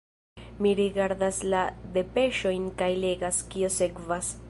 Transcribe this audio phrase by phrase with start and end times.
[0.65, 1.59] Mi rigardas la
[1.99, 4.39] depeŝojn kaj legas, kio sekvas.